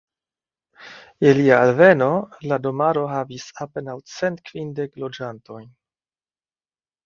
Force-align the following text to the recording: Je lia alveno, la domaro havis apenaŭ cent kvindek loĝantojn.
Je 1.25 1.33
lia 1.39 1.59
alveno, 1.65 2.07
la 2.53 2.59
domaro 2.65 3.05
havis 3.13 3.47
apenaŭ 3.69 3.97
cent 4.17 4.43
kvindek 4.51 5.01
loĝantojn. 5.07 5.73